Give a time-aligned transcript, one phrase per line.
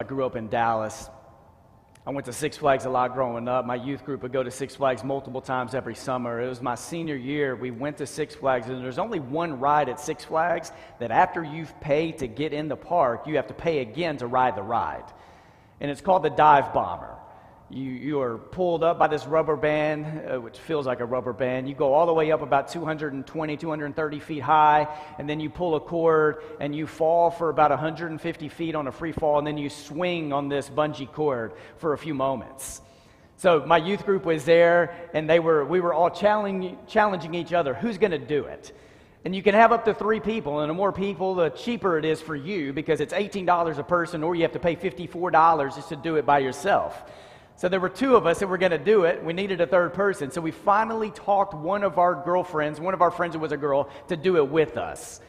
[0.00, 1.10] I grew up in Dallas.
[2.06, 3.66] I went to Six Flags a lot growing up.
[3.66, 6.40] My youth group would go to Six Flags multiple times every summer.
[6.40, 7.56] It was my senior year.
[7.56, 11.42] We went to Six Flags, and there's only one ride at Six Flags that after
[11.42, 14.62] you've paid to get in the park, you have to pay again to ride the
[14.62, 15.02] ride.
[15.80, 17.16] And it's called the Dive Bomber.
[17.70, 21.34] You, you are pulled up by this rubber band, uh, which feels like a rubber
[21.34, 21.68] band.
[21.68, 24.88] You go all the way up about 220, 230 feet high,
[25.18, 28.92] and then you pull a cord and you fall for about 150 feet on a
[28.92, 32.80] free fall, and then you swing on this bungee cord for a few moments.
[33.36, 37.52] So my youth group was there, and they were, we were all challenging, challenging each
[37.52, 38.72] other who's going to do it?
[39.26, 42.06] And you can have up to three people, and the more people, the cheaper it
[42.06, 45.90] is for you because it's $18 a person, or you have to pay $54 just
[45.90, 47.04] to do it by yourself.
[47.58, 49.24] So there were two of us that were going to do it.
[49.24, 50.30] We needed a third person.
[50.30, 53.56] So we finally talked one of our girlfriends, one of our friends who was a
[53.56, 55.20] girl, to do it with us.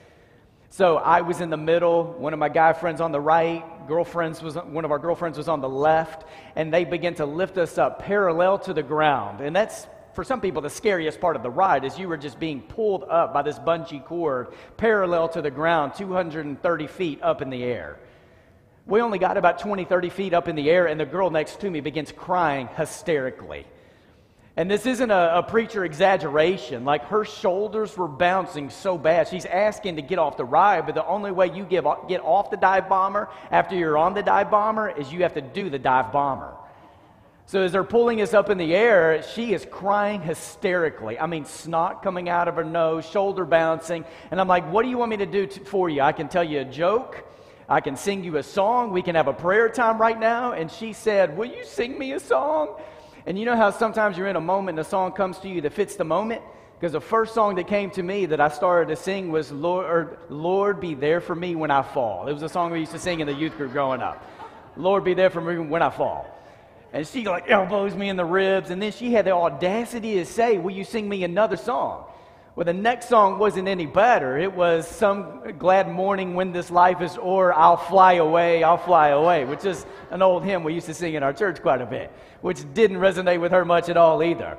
[0.70, 4.44] So I was in the middle, one of my guy friends on the right, girlfriends
[4.44, 6.24] was one of our girlfriends was on the left,
[6.56, 9.42] and they began to lift us up parallel to the ground.
[9.42, 12.40] And that's for some people the scariest part of the ride is you were just
[12.40, 17.50] being pulled up by this bungee cord parallel to the ground 230 feet up in
[17.50, 17.98] the air.
[18.90, 21.60] We only got about 20, 30 feet up in the air, and the girl next
[21.62, 23.68] to me begins crying hysterically.
[24.58, 26.86] And this isn't a, a, preacher exaggeration.
[26.86, 29.28] Like her shoulders were bouncing so bad.
[29.28, 32.50] She's asking to get off the ride, but the only way you get, get off
[32.50, 35.80] the dive bomber after you're on the dive bomber is you have to do the
[35.80, 36.56] dive bomber.
[37.46, 41.20] So as they're pulling us up in the air, she is crying hysterically.
[41.20, 44.04] I mean, snot coming out of her nose, shoulder bouncing.
[44.32, 46.02] And I'm like, what do you want me to do for you?
[46.02, 47.24] I can tell you a joke.
[47.70, 48.92] I can sing you a song.
[48.92, 50.54] We can have a prayer time right now.
[50.54, 52.82] And she said, Will you sing me a song?
[53.28, 55.62] And you know how sometimes you're in a moment and a song comes to you
[55.62, 56.42] that fits the moment?
[56.80, 60.18] Because the first song that came to me that I started to sing was Lord,
[60.30, 62.28] Lord, be there for me when I fall.
[62.28, 64.26] It was a song we used to sing in the youth group growing up.
[64.76, 66.26] Lord, be there for me when I fall.
[66.92, 68.72] And she like elbows me in the ribs.
[68.72, 72.06] And then she had the audacity to say, Will you sing me another song?
[72.56, 74.38] Well, the next song wasn't any better.
[74.38, 79.10] It was Some Glad Morning When This Life Is O'er, I'll Fly Away, I'll Fly
[79.10, 81.86] Away, which is an old hymn we used to sing in our church quite a
[81.86, 84.58] bit, which didn't resonate with her much at all either.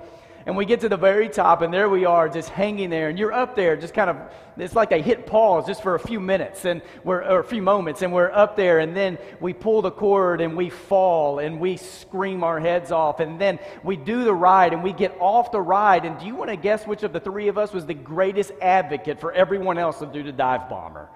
[0.50, 3.09] And we get to the very top, and there we are, just hanging there.
[3.09, 4.16] And you're up there, just kind of,
[4.56, 7.62] it's like I hit pause just for a few minutes, and we're, or a few
[7.62, 11.60] moments, and we're up there, and then we pull the cord, and we fall, and
[11.60, 13.21] we scream our heads off.
[13.21, 16.05] And then we do the ride, and we get off the ride.
[16.05, 18.50] And do you want to guess which of the three of us was the greatest
[18.60, 21.10] advocate for everyone else to do the dive bomber?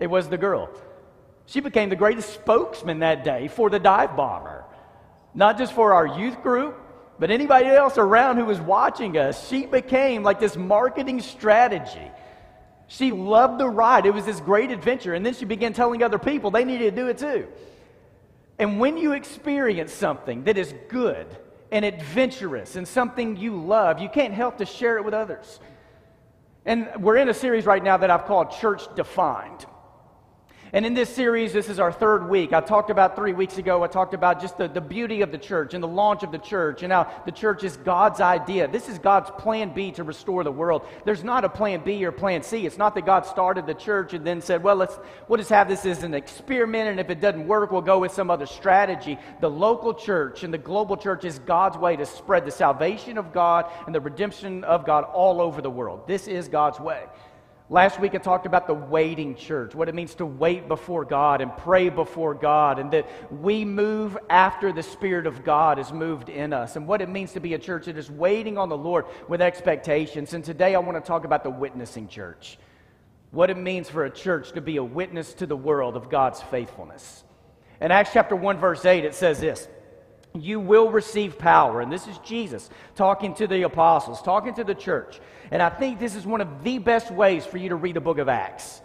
[0.00, 0.68] It was the girl.
[1.46, 4.66] She became the greatest spokesman that day for the dive bomber.
[5.32, 6.82] Not just for our youth group,
[7.18, 12.10] but anybody else around who was watching us, she became like this marketing strategy.
[12.88, 14.06] She loved the ride.
[14.06, 15.14] It was this great adventure.
[15.14, 17.48] And then she began telling other people they needed to do it too.
[18.58, 21.26] And when you experience something that is good
[21.70, 25.60] and adventurous and something you love, you can't help to share it with others.
[26.64, 29.66] And we're in a series right now that I've called Church Defined.
[30.76, 32.52] And in this series, this is our third week.
[32.52, 35.38] I talked about three weeks ago, I talked about just the, the beauty of the
[35.38, 38.68] church and the launch of the church and how the church is God's idea.
[38.68, 40.82] This is God's plan B to restore the world.
[41.06, 42.66] There's not a plan B or plan C.
[42.66, 44.98] It's not that God started the church and then said, well, let's,
[45.28, 48.12] we'll just have this as an experiment, and if it doesn't work, we'll go with
[48.12, 49.16] some other strategy.
[49.40, 53.32] The local church and the global church is God's way to spread the salvation of
[53.32, 56.06] God and the redemption of God all over the world.
[56.06, 57.04] This is God's way.
[57.68, 61.40] Last week I talked about the waiting church, what it means to wait before God
[61.40, 63.08] and pray before God, and that
[63.42, 67.32] we move after the Spirit of God is moved in us, and what it means
[67.32, 70.32] to be a church that is waiting on the Lord with expectations.
[70.32, 72.56] And today I want to talk about the witnessing church,
[73.32, 76.40] what it means for a church to be a witness to the world of God's
[76.42, 77.24] faithfulness.
[77.80, 79.66] In Acts chapter 1, verse 8, it says this
[80.42, 81.80] you will receive power.
[81.80, 85.20] And this is Jesus talking to the apostles, talking to the church.
[85.50, 88.00] And I think this is one of the best ways for you to read the
[88.00, 88.80] book of Acts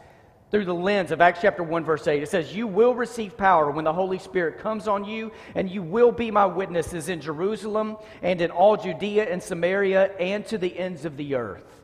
[0.51, 2.21] through the lens of Acts chapter 1, verse 8.
[2.21, 5.81] It says, You will receive power when the Holy Spirit comes on you, and you
[5.81, 10.77] will be my witnesses in Jerusalem and in all Judea and Samaria and to the
[10.77, 11.80] ends of the earth.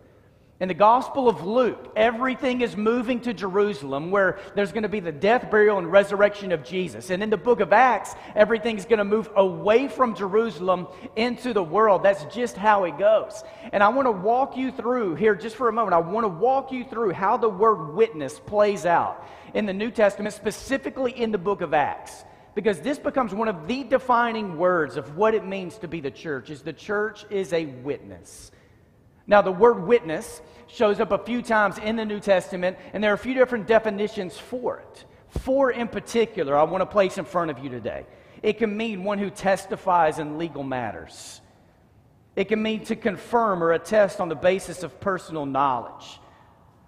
[0.59, 4.99] In the Gospel of Luke, everything is moving to Jerusalem where there's going to be
[4.99, 7.11] the death, burial, and resurrection of Jesus.
[7.11, 11.61] And in the book of Acts, everything's going to move away from Jerusalem into the
[11.61, 12.01] world.
[12.01, 13.43] That's just how it goes.
[13.71, 15.93] And I want to walk you through here just for a moment.
[15.93, 19.91] I want to walk you through how the word witness plays out in the New
[19.91, 22.25] Testament, specifically in the book of Acts.
[22.55, 26.09] Because this becomes one of the defining words of what it means to be the
[26.09, 28.49] church is the church is a witness.
[29.27, 33.11] Now, the word witness shows up a few times in the New Testament, and there
[33.11, 35.05] are a few different definitions for it.
[35.39, 38.05] Four in particular I want to place in front of you today.
[38.41, 41.41] It can mean one who testifies in legal matters.
[42.35, 46.19] It can mean to confirm or attest on the basis of personal knowledge,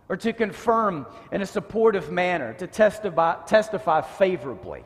[0.08, 4.84] or to confirm in a supportive manner, to testify, testify favorably.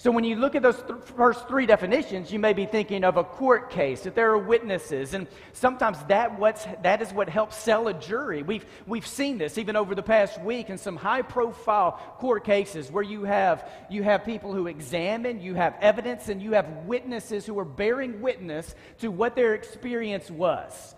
[0.00, 3.18] So when you look at those th- first three definitions, you may be thinking of
[3.18, 7.58] a court case, that there are witnesses, and sometimes that, what's, that is what helps
[7.58, 8.42] sell a jury.
[8.42, 12.90] We've, we've seen this even over the past week in some high profile court cases
[12.90, 17.44] where you have, you have people who examine, you have evidence, and you have witnesses
[17.44, 20.94] who are bearing witness to what their experience was.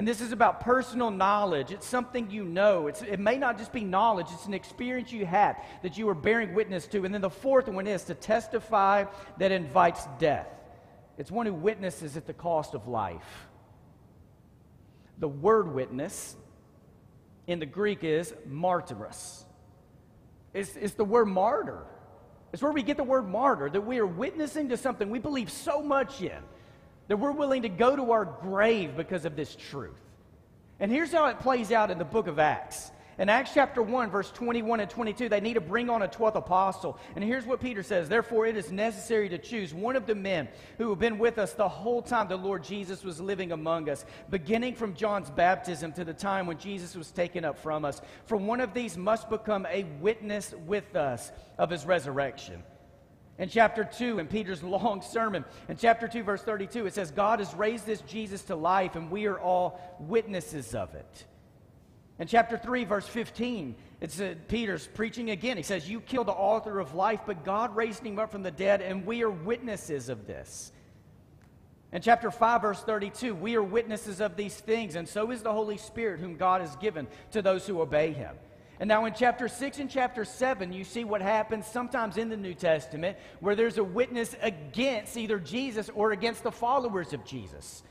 [0.00, 1.72] And this is about personal knowledge.
[1.72, 2.86] It's something you know.
[2.86, 6.14] It's, it may not just be knowledge, it's an experience you had that you are
[6.14, 7.04] bearing witness to.
[7.04, 9.04] And then the fourth one is to testify
[9.36, 10.48] that invites death.
[11.18, 13.46] It's one who witnesses at the cost of life.
[15.18, 16.34] The word witness
[17.46, 19.44] in the Greek is martyros.
[20.54, 21.84] It's, it's the word martyr.
[22.54, 25.52] It's where we get the word martyr, that we are witnessing to something we believe
[25.52, 26.42] so much in
[27.10, 29.98] that we're willing to go to our grave because of this truth.
[30.78, 32.92] And here's how it plays out in the book of Acts.
[33.18, 36.36] In Acts chapter 1, verse 21 and 22, they need to bring on a 12th
[36.36, 37.00] apostle.
[37.16, 40.46] And here's what Peter says Therefore, it is necessary to choose one of the men
[40.78, 44.04] who have been with us the whole time the Lord Jesus was living among us,
[44.30, 48.00] beginning from John's baptism to the time when Jesus was taken up from us.
[48.26, 52.62] For one of these must become a witness with us of his resurrection
[53.40, 55.44] in chapter 2 in Peter's long sermon.
[55.68, 59.10] In chapter 2, verse 32, it says, God has raised this Jesus to life, and
[59.10, 61.24] we are all witnesses of it.
[62.18, 65.56] In chapter 3, verse 15, it's uh, Peter's preaching again.
[65.56, 68.50] He says, You killed the author of life, but God raised him up from the
[68.50, 70.70] dead, and we are witnesses of this.
[71.92, 75.52] In chapter 5, verse 32, we are witnesses of these things, and so is the
[75.52, 78.36] Holy Spirit, whom God has given to those who obey him.
[78.80, 82.36] And now in chapter 6 and chapter 7, you see what happens sometimes in the
[82.36, 87.82] New Testament where there's a witness against either Jesus or against the followers of Jesus.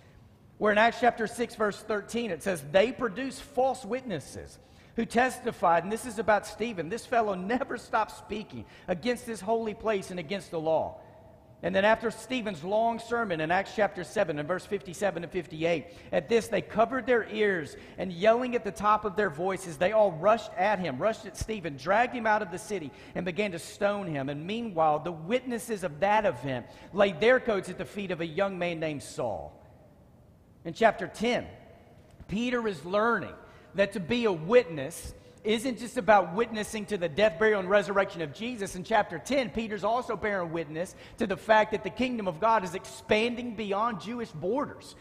[0.57, 4.57] Where in Acts chapter 6, verse 13, it says, They produce false witnesses
[4.95, 6.89] who testified, and this is about Stephen.
[6.89, 11.01] This fellow never stopped speaking against this holy place and against the law.
[11.61, 15.87] And then after Stephen's long sermon in Acts chapter 7 and verse 57 and 58,
[16.13, 19.91] at this they covered their ears and yelling at the top of their voices, they
[19.91, 23.51] all rushed at him, rushed at Stephen, dragged him out of the city, and began
[23.51, 24.29] to stone him.
[24.29, 28.25] And meanwhile, the witnesses of that event laid their coats at the feet of a
[28.25, 29.53] young man named Saul.
[30.63, 31.45] In chapter 10,
[32.29, 33.33] Peter is learning
[33.75, 35.13] that to be a witness
[35.49, 38.75] isn't just about witnessing to the death, burial, and resurrection of Jesus.
[38.75, 42.63] In chapter 10, Peter's also bearing witness to the fact that the kingdom of God
[42.63, 44.95] is expanding beyond Jewish borders.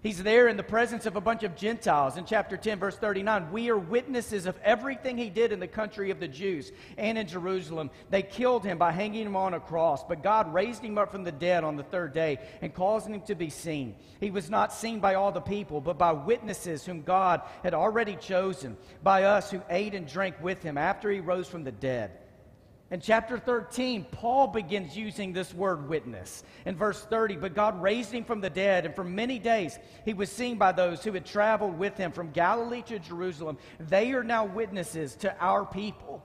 [0.00, 2.16] He's there in the presence of a bunch of Gentiles.
[2.16, 6.12] In chapter 10, verse 39, we are witnesses of everything he did in the country
[6.12, 7.90] of the Jews and in Jerusalem.
[8.08, 11.24] They killed him by hanging him on a cross, but God raised him up from
[11.24, 13.96] the dead on the third day and caused him to be seen.
[14.20, 18.14] He was not seen by all the people, but by witnesses whom God had already
[18.14, 22.12] chosen, by us who ate and drank with him after he rose from the dead.
[22.90, 26.42] In chapter 13, Paul begins using this word witness.
[26.64, 30.14] In verse 30, but God raised him from the dead, and for many days he
[30.14, 33.58] was seen by those who had traveled with him from Galilee to Jerusalem.
[33.78, 36.22] They are now witnesses to our people.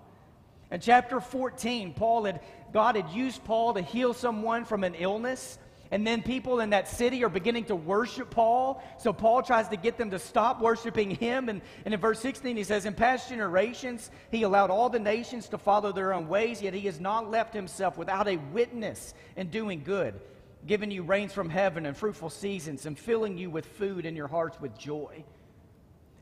[0.71, 2.39] In chapter 14, Paul had,
[2.71, 5.59] God had used Paul to heal someone from an illness.
[5.93, 8.83] And then people in that city are beginning to worship Paul.
[8.97, 11.49] So Paul tries to get them to stop worshiping him.
[11.49, 15.49] And, and in verse 16, he says, In past generations, he allowed all the nations
[15.49, 19.49] to follow their own ways, yet he has not left himself without a witness in
[19.49, 20.19] doing good,
[20.65, 24.27] giving you rains from heaven and fruitful seasons, and filling you with food and your
[24.27, 25.23] hearts with joy.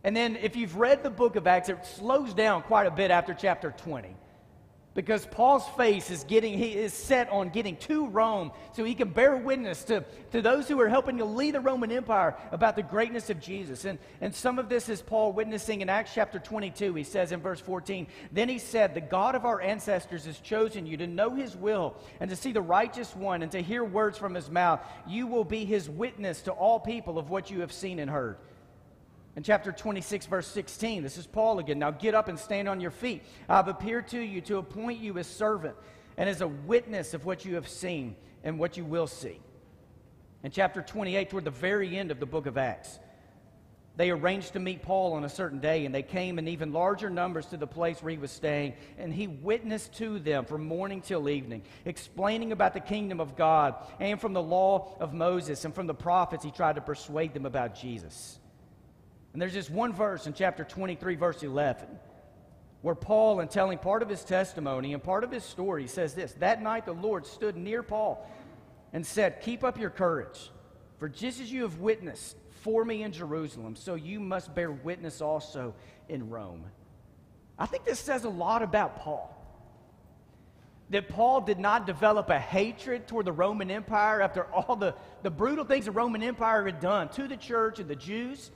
[0.04, 3.10] And then, if you've read the book of Acts, it slows down quite a bit
[3.10, 4.18] after chapter 20
[4.94, 9.10] because Paul's face is getting he is set on getting to Rome so he can
[9.10, 12.84] bear witness to, to those who are helping to lead the Roman Empire about the
[12.84, 13.86] greatness of Jesus.
[13.86, 16.94] And, and some of this is Paul witnessing in Acts chapter 22.
[16.94, 20.86] He says in verse 14, Then he said, The God of our ancestors has chosen
[20.86, 24.18] you to know his will and to see the righteous one and to hear words
[24.18, 24.82] from his mouth.
[25.08, 28.38] You will be his witness to all people of what you have seen and heard.
[29.36, 31.80] In chapter 26, verse 16, this is Paul again.
[31.80, 33.24] Now get up and stand on your feet.
[33.48, 35.76] I've appeared to you to appoint you as servant
[36.18, 39.40] and as a witness of what you have seen and what you will see.
[40.44, 43.00] In chapter 28, toward the very end of the book of Acts,
[43.96, 47.10] they arranged to meet Paul on a certain day, and they came in even larger
[47.10, 48.74] numbers to the place where he was staying.
[48.98, 53.76] And he witnessed to them from morning till evening, explaining about the kingdom of God
[54.00, 56.44] and from the law of Moses and from the prophets.
[56.44, 58.40] He tried to persuade them about Jesus.
[59.34, 61.88] And there's just one verse in chapter 23, verse 11,
[62.82, 66.34] where Paul, in telling part of his testimony and part of his story, says this
[66.34, 68.30] That night the Lord stood near Paul
[68.94, 70.52] and said, Keep up your courage,
[71.00, 75.22] for just as you have witnessed for me in Jerusalem, so you must bear witness
[75.22, 75.74] also
[76.10, 76.66] in Rome.
[77.58, 79.38] I think this says a lot about Paul.
[80.90, 85.30] That Paul did not develop a hatred toward the Roman Empire after all the, the
[85.32, 88.52] brutal things the Roman Empire had done to the church and the Jews.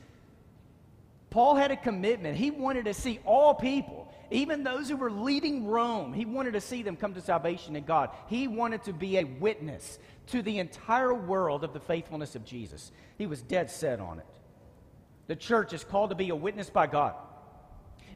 [1.29, 2.37] Paul had a commitment.
[2.37, 6.61] He wanted to see all people, even those who were leading Rome, he wanted to
[6.61, 8.09] see them come to salvation in God.
[8.27, 12.91] He wanted to be a witness to the entire world of the faithfulness of Jesus.
[13.17, 14.25] He was dead set on it.
[15.27, 17.15] The church is called to be a witness by God.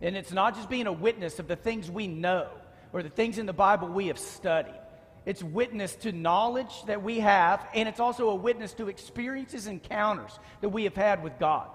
[0.01, 2.47] And it's not just being a witness of the things we know
[2.93, 4.79] or the things in the Bible we have studied.
[5.25, 10.39] It's witness to knowledge that we have, and it's also a witness to experiences, encounters
[10.61, 11.67] that we have had with God.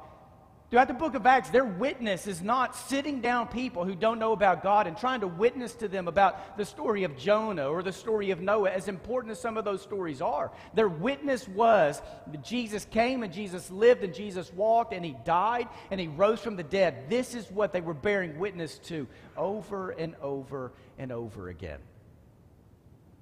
[0.75, 4.33] Throughout the book of Acts, their witness is not sitting down people who don't know
[4.33, 7.93] about God and trying to witness to them about the story of Jonah or the
[7.93, 10.51] story of Noah, as important as some of those stories are.
[10.75, 15.69] Their witness was that Jesus came and Jesus lived and Jesus walked and he died
[15.93, 17.09] and he rose from the dead.
[17.09, 21.79] This is what they were bearing witness to over and over and over again.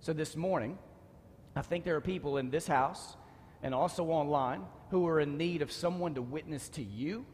[0.01, 0.79] So this morning,
[1.55, 3.15] I think there are people in this house
[3.63, 7.27] and also online who are in need of someone to witness to you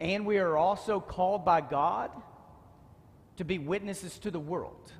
[0.00, 2.10] and we are also called by God
[3.36, 4.92] to be witnesses to the world.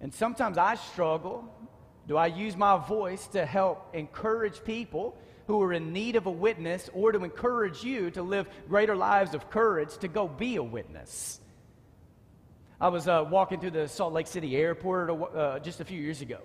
[0.00, 1.44] And sometimes I struggle.
[2.06, 6.30] Do I use my voice to help encourage people who are in need of a
[6.30, 10.62] witness or to encourage you to live greater lives of courage to go be a
[10.62, 11.40] witness?
[12.80, 16.20] I was uh, walking through the Salt Lake City airport uh, just a few years
[16.20, 16.38] ago.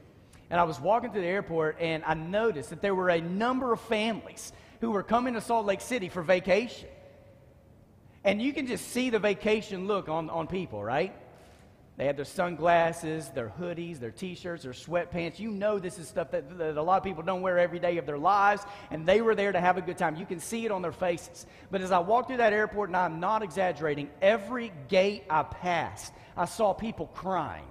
[0.49, 3.71] And I was walking through the airport and I noticed that there were a number
[3.71, 4.51] of families
[4.81, 6.89] who were coming to Salt Lake City for vacation.
[8.23, 11.13] And you can just see the vacation look on, on people, right?
[11.95, 15.37] They had their sunglasses, their hoodies, their t shirts, their sweatpants.
[15.37, 17.97] You know, this is stuff that, that, a lot of people don't wear every day
[17.97, 20.15] of their lives, and they were there to have a good time.
[20.15, 21.45] You can see it on their faces.
[21.69, 26.13] But as I walked through that airport, and I'm not exaggerating, every gate I passed,
[26.35, 27.67] I saw people crying,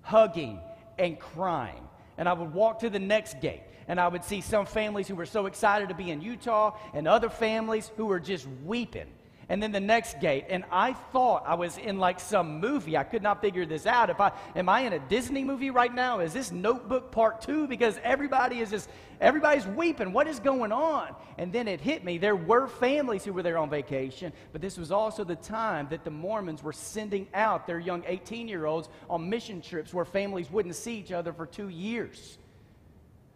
[0.00, 0.58] hugging,
[0.98, 1.88] and crying.
[2.18, 5.14] And I would walk to the next gate, and I would see some families who
[5.14, 9.06] were so excited to be in Utah, and other families who were just weeping
[9.48, 10.46] and then the next gate.
[10.48, 12.96] And I thought I was in like some movie.
[12.96, 14.10] I could not figure this out.
[14.10, 16.20] If I am I in a Disney movie right now?
[16.20, 17.66] Is this Notebook Part Two?
[17.66, 18.88] Because everybody is just
[19.20, 20.12] everybody's weeping.
[20.12, 21.14] What is going on?
[21.38, 22.18] And then it hit me.
[22.18, 26.04] There were families who were there on vacation, but this was also the time that
[26.04, 30.50] the Mormons were sending out their young 18 year olds on mission trips where families
[30.50, 32.38] wouldn't see each other for two years.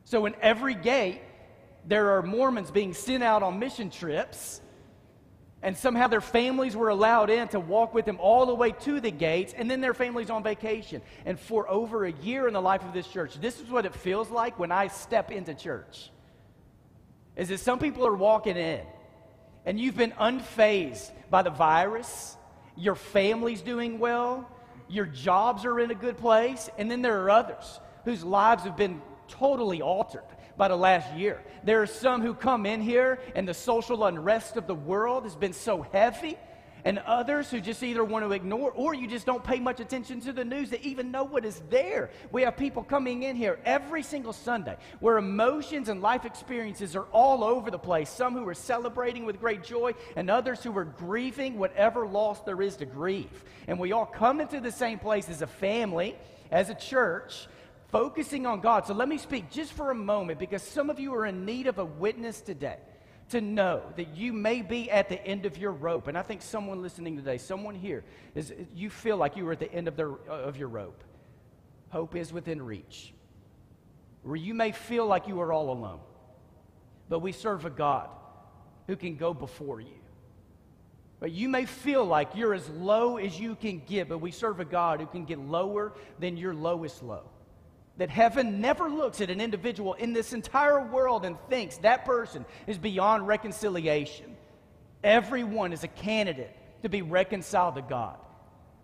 [0.04, 1.20] So in every gate,
[1.84, 4.60] there are Mormons being sent out on mission trips
[5.62, 9.00] and somehow their families were allowed in to walk with them all the way to
[9.00, 11.00] the gates, and then their families on vacation.
[11.24, 13.94] And for over a year in the life of this church, this is what it
[13.94, 16.10] feels like when I step into church.
[17.36, 18.82] Is that some people are walking in,
[19.64, 22.36] and you've been unfazed by the virus,
[22.76, 24.50] your family's doing well,
[24.88, 28.76] your jobs are in a good place, and then there are others whose lives have
[28.76, 30.22] been totally altered
[30.56, 31.42] by the last year.
[31.64, 35.36] There are some who come in here and the social unrest of the world has
[35.36, 36.36] been so heavy,
[36.84, 40.20] and others who just either want to ignore or you just don't pay much attention
[40.20, 42.10] to the news to even know what is there.
[42.30, 47.06] We have people coming in here every single Sunday where emotions and life experiences are
[47.10, 48.08] all over the place.
[48.08, 52.62] Some who are celebrating with great joy, and others who are grieving whatever loss there
[52.62, 53.44] is to grieve.
[53.66, 56.14] And we all come into the same place as a family,
[56.52, 57.48] as a church
[57.90, 58.86] focusing on God.
[58.86, 61.66] So let me speak just for a moment because some of you are in need
[61.66, 62.78] of a witness today
[63.30, 66.06] to know that you may be at the end of your rope.
[66.06, 69.58] And I think someone listening today, someone here, is you feel like you are at
[69.58, 71.02] the end of, their, of your rope.
[71.90, 73.12] Hope is within reach.
[74.22, 76.00] Where you may feel like you are all alone.
[77.08, 78.08] But we serve a God
[78.86, 79.98] who can go before you.
[81.18, 84.60] But you may feel like you're as low as you can get, but we serve
[84.60, 87.22] a God who can get lower than your lowest low
[87.98, 92.44] that heaven never looks at an individual in this entire world and thinks that person
[92.66, 94.36] is beyond reconciliation.
[95.02, 98.18] Everyone is a candidate to be reconciled to God.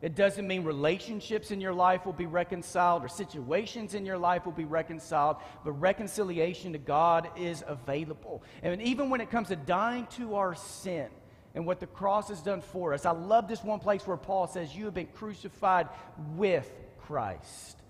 [0.01, 4.45] It doesn't mean relationships in your life will be reconciled or situations in your life
[4.45, 8.43] will be reconciled, but reconciliation to God is available.
[8.65, 11.07] And even when it comes to dying to our sin
[11.55, 14.49] and what the cross has done for us, I love this one place where Paul
[14.49, 15.89] says, You have been crucified
[16.35, 17.82] with Christ.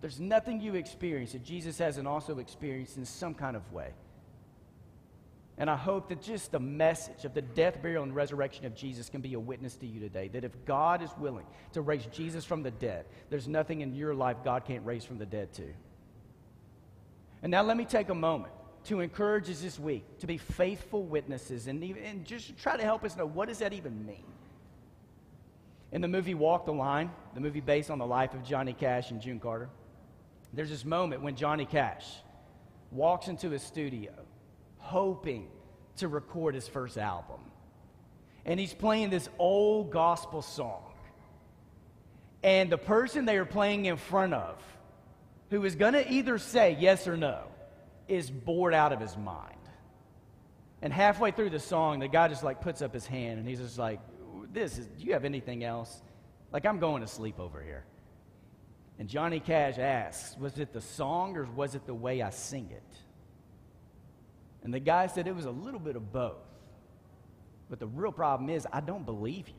[0.00, 3.92] There's nothing you experience that Jesus hasn't also experienced in some kind of way.
[5.60, 9.10] And I hope that just the message of the death, burial, and resurrection of Jesus
[9.10, 10.28] can be a witness to you today.
[10.28, 14.14] That if God is willing to raise Jesus from the dead, there's nothing in your
[14.14, 15.74] life God can't raise from the dead too.
[17.42, 18.52] And now let me take a moment
[18.84, 22.82] to encourage us this week to be faithful witnesses and, even, and just try to
[22.84, 24.24] help us know what does that even mean.
[25.90, 29.10] In the movie Walk the Line, the movie based on the life of Johnny Cash
[29.10, 29.68] and June Carter,
[30.52, 32.06] there's this moment when Johnny Cash
[32.90, 34.12] walks into his studio
[34.78, 35.48] hoping
[35.96, 37.40] to record his first album.
[38.44, 40.84] And he's playing this old gospel song.
[42.42, 44.62] And the person they are playing in front of,
[45.50, 47.42] who is going to either say yes or no,
[48.06, 49.54] is bored out of his mind.
[50.80, 53.58] And halfway through the song, the guy just like puts up his hand and he's
[53.58, 54.00] just like,
[54.52, 56.02] This is, do you have anything else?
[56.52, 57.84] Like, I'm going to sleep over here.
[58.98, 62.68] And Johnny Cash asks, Was it the song or was it the way I sing
[62.70, 62.82] it?
[64.62, 66.34] And the guy said it was a little bit of both.
[67.70, 69.54] But the real problem is, I don't believe you.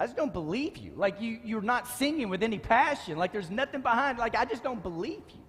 [0.00, 0.92] I just don't believe you.
[0.94, 3.18] Like, you, you're not singing with any passion.
[3.18, 4.18] Like, there's nothing behind.
[4.18, 5.42] Like, I just don't believe you.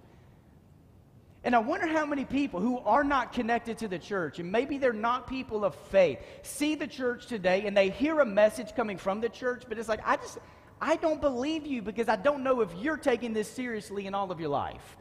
[1.42, 4.76] And I wonder how many people who are not connected to the church, and maybe
[4.76, 8.98] they're not people of faith, see the church today and they hear a message coming
[8.98, 10.38] from the church, but it's like, I just,
[10.80, 14.30] I don't believe you because I don't know if you're taking this seriously in all
[14.30, 14.96] of your life.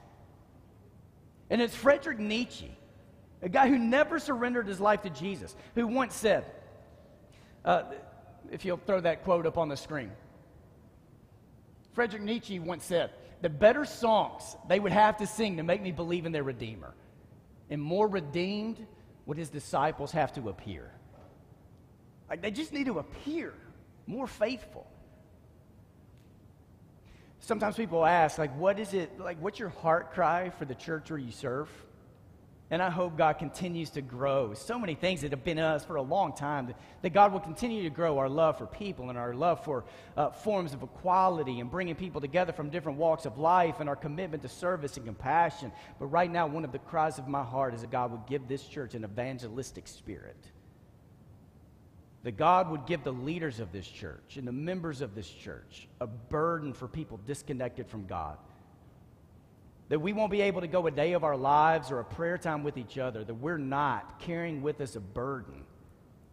[1.50, 2.72] And it's Frederick Nietzsche,
[3.42, 6.46] a guy who never surrendered his life to Jesus, who once said,
[7.64, 7.84] uh,
[8.52, 10.12] if you'll throw that quote up on the screen.
[11.94, 15.92] Frederick Nietzsche once said, The better songs they would have to sing to make me
[15.92, 16.94] believe in their Redeemer,
[17.70, 18.86] and more redeemed
[19.26, 20.92] would his disciples have to appear.
[22.30, 23.54] Like they just need to appear
[24.08, 24.88] more faithful.
[27.40, 31.10] Sometimes people ask, like, what is it, like, what's your heart cry for the church
[31.10, 31.70] where you serve?
[32.72, 34.54] And I hope God continues to grow.
[34.54, 37.40] So many things that have been us for a long time, that, that God will
[37.40, 41.62] continue to grow our love for people and our love for uh, forms of equality
[41.62, 45.06] and bringing people together from different walks of life and our commitment to service and
[45.08, 45.72] compassion.
[45.98, 48.48] But right now, one of the cries of my heart is that God would give
[48.48, 50.38] this church an evangelistic spirit
[52.24, 55.88] that God would give the leaders of this church and the members of this church
[56.02, 58.38] a burden for people disconnected from God.
[59.88, 62.38] That we won't be able to go a day of our lives or a prayer
[62.38, 65.64] time with each other, that we're not carrying with us a burden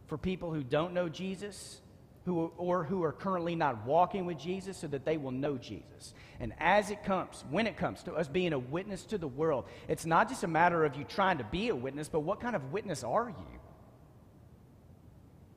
[0.07, 1.81] for people who don't know Jesus
[2.27, 6.13] who, or who are currently not walking with Jesus so that they will know Jesus.
[6.41, 9.65] And as it comes, when it comes to us being a witness to the world,
[9.89, 12.57] it's not just a matter of you trying to be a witness, but what kind
[12.57, 13.56] of witness are you?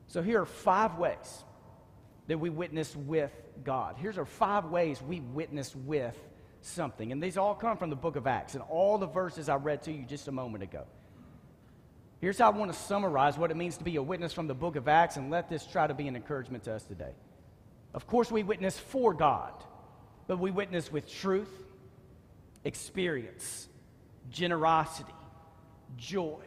[0.09, 1.43] So here are five ways
[2.27, 3.31] that we witness with
[3.63, 3.95] God.
[3.97, 6.17] Here's our five ways we witness with
[6.61, 7.11] something.
[7.11, 9.83] And these all come from the book of Acts and all the verses I read
[9.83, 10.85] to you just a moment ago.
[12.21, 14.55] Here's how I want to summarize what it means to be a witness from the
[14.55, 17.13] book of Acts and let this try to be an encouragement to us today.
[17.93, 19.53] Of course, we witness for God,
[20.27, 21.51] but we witness with truth,
[22.63, 23.69] experience,
[24.31, 25.13] generosity,
[25.97, 26.43] joy,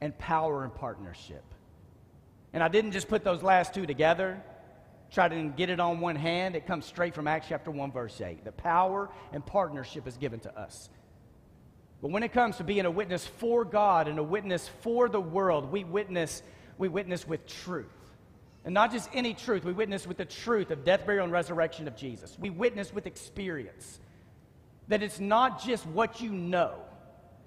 [0.00, 1.44] and power and partnership.
[2.54, 4.40] And I didn't just put those last two together,
[5.10, 6.54] try to get it on one hand.
[6.54, 8.44] It comes straight from Acts chapter 1, verse 8.
[8.44, 10.88] The power and partnership is given to us.
[12.00, 15.20] But when it comes to being a witness for God and a witness for the
[15.20, 16.44] world, we witness,
[16.78, 17.86] we witness with truth.
[18.64, 21.88] And not just any truth, we witness with the truth of death, burial, and resurrection
[21.88, 22.36] of Jesus.
[22.38, 23.98] We witness with experience.
[24.86, 26.74] That it's not just what you know,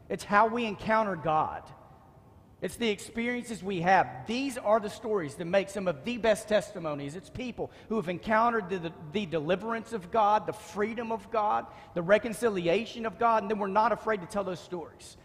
[0.09, 1.63] it's how we encounter God.
[2.59, 4.25] It's the experiences we have.
[4.25, 7.15] These are the stories that make some of the best testimonies.
[7.15, 11.67] It's people who have encountered the, the, the, deliverance of God, the freedom of God,
[11.93, 15.17] the reconciliation of God, and then we're not afraid to tell those stories.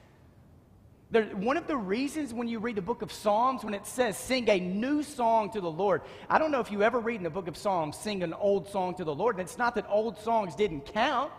[1.11, 4.19] There, one of the reasons when you read the book of Psalms, when it says
[4.19, 7.23] sing a new song to the Lord, I don't know if you ever read in
[7.23, 9.37] the book of Psalms sing an old song to the Lord.
[9.37, 11.31] And it's not that old songs didn't count,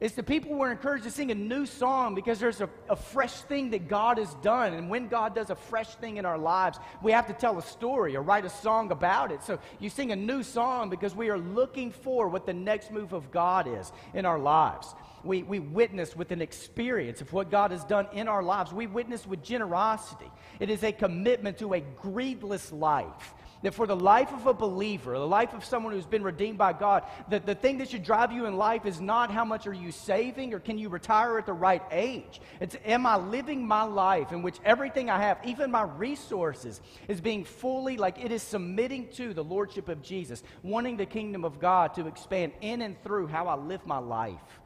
[0.00, 2.96] it's the people who are encouraged to sing a new song because there's a, a,
[2.96, 4.72] fresh thing that God has done.
[4.72, 7.62] And when God does a fresh thing in our lives, we have to tell a
[7.62, 9.42] story or write a song about it.
[9.42, 13.12] So you sing a new song because we are looking for what the next move
[13.12, 14.94] of God is in our lives.
[15.22, 18.72] We, we witness with an experience of what God has done in our lives.
[18.72, 20.30] We witness with generosity.
[20.60, 25.12] It is a commitment to a greedless life that for the life of a believer,
[25.12, 28.32] the life of someone who's been redeemed by God, that the thing that should drive
[28.32, 31.46] you in life is not how much are you saving or can you retire at
[31.46, 32.40] the right age.
[32.60, 37.20] It's am I living my life in which everything I have, even my resources, is
[37.20, 41.60] being fully like it is submitting to the Lordship of Jesus, wanting the kingdom of
[41.60, 44.60] God to expand in and through how I live my life.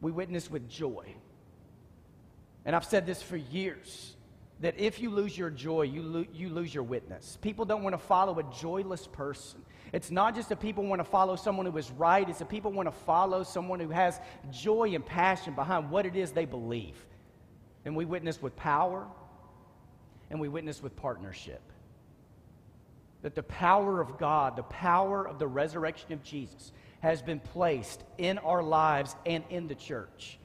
[0.00, 1.14] We witness with joy.
[2.64, 4.16] And I've said this for years
[4.62, 7.36] that if you lose your joy, you, lo- you lose your witness.
[7.42, 9.60] People don't want to follow a joyless person.
[9.92, 12.70] It's not just that people want to follow someone who is right, it's that people
[12.70, 14.20] want to follow someone who has
[14.52, 16.94] joy and passion behind what it is they believe.
[17.84, 19.06] And we witness with power
[20.30, 21.60] and we witness with partnership.
[23.22, 26.70] That the power of God, the power of the resurrection of Jesus,
[27.00, 30.38] has been placed in our lives and in the church.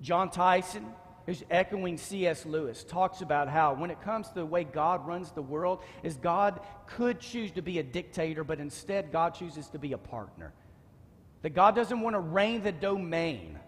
[0.00, 0.86] Jon Tyson,
[1.26, 2.46] who's echoing C.S.
[2.46, 6.16] Lewis, talks about how when it comes to the way God runs the world, is
[6.16, 10.52] God could choose to be a dictator, but instead God chooses to be a partner.
[11.42, 13.58] That God doesn't want to reign the domain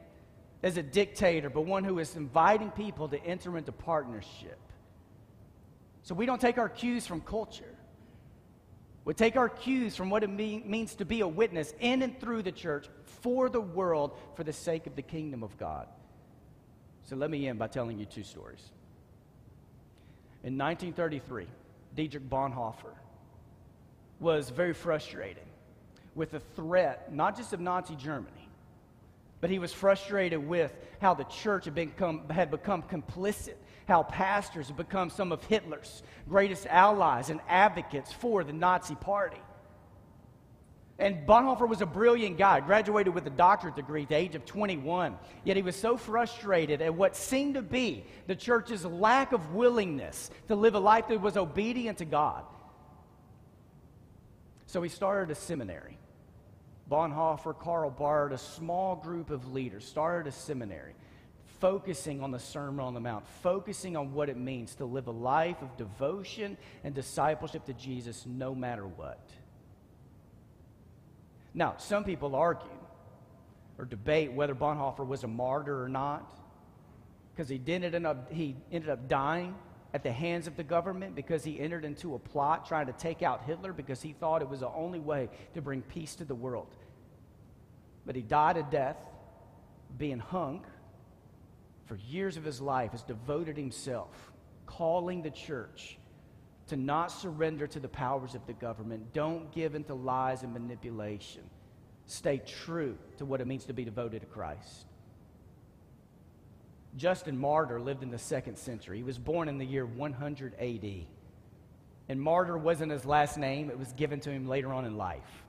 [0.62, 4.58] as a dictator, but one who is inviting people to enter into partnership.
[6.02, 7.74] So we don't take our cues from culture.
[9.04, 12.18] We take our cues from what it mean, means to be a witness in and
[12.20, 12.88] through the church
[13.22, 15.88] for the world for the sake of the kingdom of God.
[17.08, 18.60] So let me end by telling you two stories.
[20.44, 21.46] In 1933,
[21.96, 22.92] Dietrich Bonhoeffer
[24.20, 25.44] was very frustrated
[26.14, 28.48] with the threat, not just of Nazi Germany,
[29.40, 33.54] but he was frustrated with how the church had become, had become complicit,
[33.86, 39.40] how pastors had become some of Hitler's greatest allies and advocates for the Nazi party.
[40.98, 44.44] And Bonhoeffer was a brilliant guy, graduated with a doctorate degree at the age of
[44.44, 45.16] 21.
[45.44, 50.30] Yet he was so frustrated at what seemed to be the church's lack of willingness
[50.48, 52.44] to live a life that was obedient to God.
[54.66, 55.96] So he started a seminary.
[56.90, 60.94] Bonhoeffer, Karl Barth, a small group of leaders started a seminary
[61.60, 65.12] focusing on the Sermon on the Mount, focusing on what it means to live a
[65.12, 69.28] life of devotion and discipleship to Jesus no matter what.
[71.58, 72.68] Now, some people argue
[73.78, 76.32] or debate whether Bonhoeffer was a martyr or not
[77.34, 79.56] because he, did end up, he ended up dying
[79.92, 83.24] at the hands of the government because he entered into a plot trying to take
[83.24, 86.34] out Hitler because he thought it was the only way to bring peace to the
[86.34, 86.76] world.
[88.06, 88.98] But he died a death
[89.98, 90.64] being hung
[91.86, 94.30] for years of his life has devoted himself
[94.64, 95.97] calling the church
[96.68, 99.12] to not surrender to the powers of the government.
[99.12, 101.42] Don't give into lies and manipulation.
[102.06, 104.86] Stay true to what it means to be devoted to Christ.
[106.96, 108.98] Justin Martyr lived in the second century.
[108.98, 111.06] He was born in the year 100 AD.
[112.08, 115.44] And Martyr wasn't his last name, it was given to him later on in life.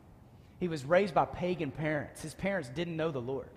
[0.60, 2.22] He was raised by pagan parents.
[2.22, 3.50] His parents didn't know the Lord.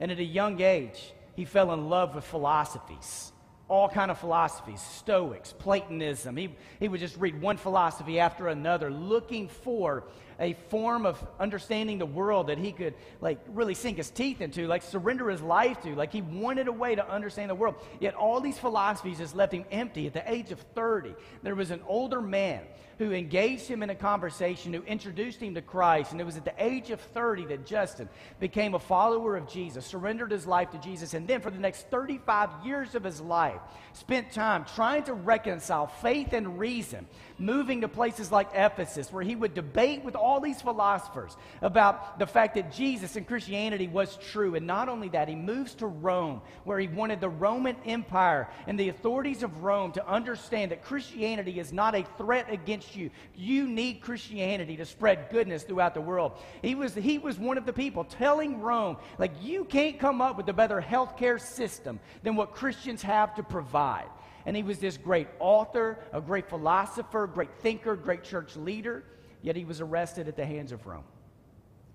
[0.00, 3.32] And at a young age, he fell in love with philosophies
[3.68, 6.36] all kind of philosophies stoics platonism.
[6.36, 10.04] He, he would just read one philosophy after another looking for
[10.40, 14.66] a form of understanding the world that he could like really sink his teeth into
[14.66, 15.94] like surrender his life to.
[15.94, 17.74] Like he wanted a way to understand the world.
[18.00, 21.70] Yet all these philosophies just left him empty at the age of 30 there was
[21.70, 22.62] an older man
[22.98, 26.12] who engaged him in a conversation, who introduced him to Christ.
[26.12, 28.08] And it was at the age of 30 that Justin
[28.40, 31.88] became a follower of Jesus, surrendered his life to Jesus, and then for the next
[31.90, 33.60] 35 years of his life,
[33.92, 37.06] spent time trying to reconcile faith and reason,
[37.38, 42.26] moving to places like Ephesus, where he would debate with all these philosophers about the
[42.26, 44.54] fact that Jesus and Christianity was true.
[44.54, 48.78] And not only that, he moves to Rome, where he wanted the Roman Empire and
[48.78, 53.10] the authorities of Rome to understand that Christianity is not a threat against you.
[53.34, 56.32] You need Christianity to spread goodness throughout the world.
[56.62, 60.36] He was, he was one of the people telling Rome, like, you can't come up
[60.36, 64.08] with a better healthcare system than what Christians have to provide.
[64.48, 69.04] And he was this great author, a great philosopher, great thinker, great church leader,
[69.42, 71.04] yet he was arrested at the hands of Rome.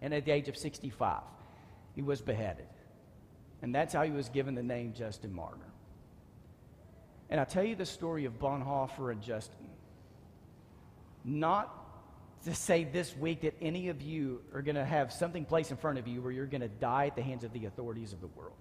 [0.04, 1.22] And at the age of 65,
[1.96, 2.68] he was beheaded.
[3.64, 5.66] And that's how he was given the name Justin Martyr.
[7.32, 9.72] And I tell you the story of Bonhoeffer and Justin
[11.26, 11.76] not
[12.46, 15.78] to say this week that any of you are going to have something placed in
[15.78, 18.22] front of you where you're going to die at the hands of the authorities of
[18.22, 18.54] the world.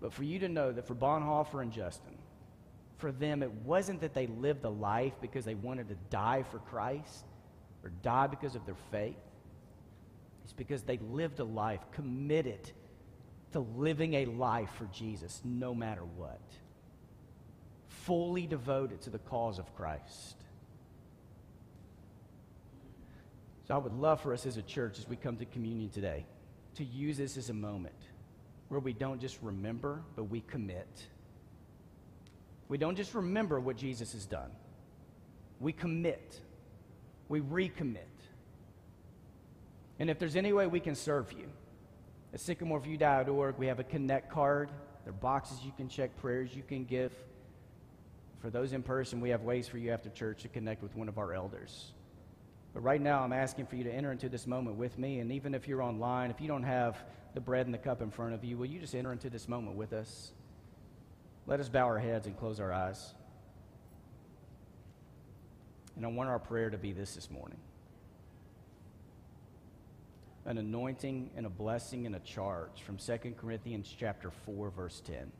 [0.00, 2.15] But for you to know that for Bonhoeffer and Justin,
[2.98, 6.58] for them, it wasn't that they lived a life because they wanted to die for
[6.58, 7.24] Christ
[7.84, 9.16] or die because of their faith.
[10.44, 12.70] It's because they lived a life committed
[13.52, 16.40] to living a life for Jesus no matter what,
[17.88, 20.36] fully devoted to the cause of Christ.
[23.66, 26.24] So I would love for us as a church, as we come to communion today,
[26.76, 27.94] to use this as a moment
[28.68, 30.86] where we don't just remember, but we commit.
[32.68, 34.50] We don't just remember what Jesus has done,
[35.60, 36.40] we commit,
[37.28, 37.98] we recommit.
[39.98, 41.48] And if there's any way we can serve you,
[42.34, 44.70] at sycamoreview.org, we have a connect card.
[45.04, 47.12] There are boxes you can check, prayers you can give.
[48.40, 51.08] For those in person, we have ways for you after church to connect with one
[51.08, 51.92] of our elders.
[52.74, 55.20] But right now, I'm asking for you to enter into this moment with me.
[55.20, 57.02] And even if you're online, if you don't have
[57.32, 59.48] the bread and the cup in front of you, will you just enter into this
[59.48, 60.32] moment with us?
[61.46, 63.14] Let us bow our heads and close our eyes.
[65.94, 67.58] And I want our prayer to be this this morning
[70.44, 75.32] an anointing and a blessing and a charge from 2 Corinthians chapter 4 verse 10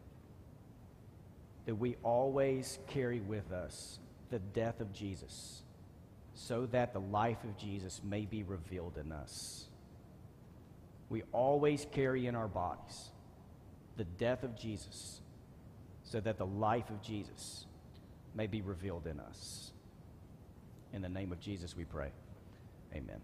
[1.67, 5.63] that we always carry with us the death of Jesus
[6.35, 9.67] so that the life of Jesus may be revealed in us.
[11.09, 13.11] We always carry in our bodies
[13.97, 15.21] the death of Jesus
[16.07, 17.67] so that the life of Jesus
[18.35, 19.73] may be revealed in us.
[20.93, 22.11] In the name of Jesus we pray.
[22.95, 23.21] Amen.